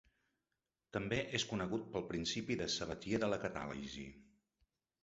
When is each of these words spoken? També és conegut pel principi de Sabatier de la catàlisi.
També 0.97 1.19
és 1.41 1.45
conegut 1.51 1.85
pel 1.93 2.07
principi 2.15 2.59
de 2.63 2.71
Sabatier 2.79 3.21
de 3.27 3.31
la 3.35 3.41
catàlisi. 3.47 4.09